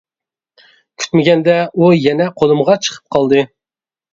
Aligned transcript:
كۈتمىگەندە 1.01 1.57
ئۇ 1.83 1.91
يەنە 2.07 2.31
قولۇمغا 2.41 2.79
چىقىپ 2.87 3.17
قالدى. 3.19 3.45